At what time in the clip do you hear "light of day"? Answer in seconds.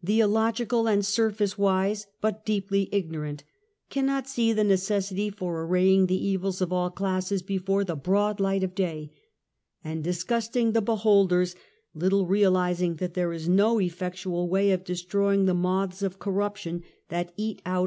8.38-9.10